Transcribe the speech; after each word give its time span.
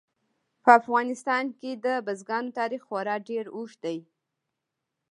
په 0.63 0.69
افغانستان 0.79 1.43
کې 1.59 1.71
د 1.85 1.87
بزګانو 2.05 2.55
تاریخ 2.59 2.81
خورا 2.87 3.15
ډېر 3.29 3.45
اوږد 3.55 3.79
دی. 3.85 3.97